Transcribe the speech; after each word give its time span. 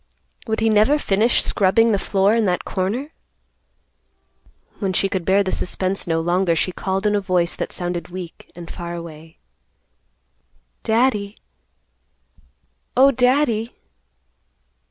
Would 0.47 0.61
he 0.61 0.69
never 0.71 0.97
finish 0.97 1.43
scrubbing 1.43 1.91
the 1.91 1.99
floor 1.99 2.33
in 2.33 2.45
that 2.45 2.65
corner? 2.65 3.11
When 4.79 4.93
she 4.93 5.07
could 5.07 5.25
bear 5.25 5.43
the 5.43 5.51
suspense 5.51 6.07
no 6.07 6.21
longer, 6.21 6.55
she 6.55 6.71
called 6.71 7.05
in 7.05 7.13
a 7.13 7.21
voice 7.21 7.55
that 7.55 7.71
sounded 7.71 8.07
weak 8.09 8.51
and 8.55 8.71
far 8.71 8.95
away; 8.95 9.37
"Daddy, 10.81 11.37
Oh, 12.97 13.11
Daddy." 13.11 13.75